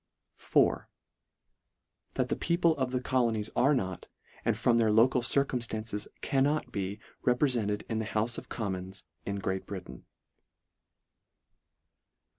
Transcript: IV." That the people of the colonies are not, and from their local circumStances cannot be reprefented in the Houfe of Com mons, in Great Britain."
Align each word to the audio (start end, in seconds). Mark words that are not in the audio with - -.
IV." 0.39 0.77
That 2.15 2.29
the 2.29 2.35
people 2.35 2.75
of 2.77 2.89
the 2.89 3.01
colonies 3.01 3.51
are 3.55 3.75
not, 3.75 4.07
and 4.43 4.57
from 4.57 4.79
their 4.79 4.91
local 4.91 5.21
circumStances 5.21 6.07
cannot 6.21 6.71
be 6.71 6.99
reprefented 7.23 7.83
in 7.87 7.99
the 7.99 8.05
Houfe 8.05 8.39
of 8.39 8.49
Com 8.49 8.73
mons, 8.73 9.03
in 9.27 9.35
Great 9.35 9.67
Britain." 9.67 10.05